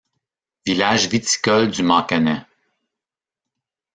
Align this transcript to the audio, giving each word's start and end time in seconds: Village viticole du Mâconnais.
Village 0.65 1.09
viticole 1.09 1.69
du 1.69 1.83
Mâconnais. 1.83 2.41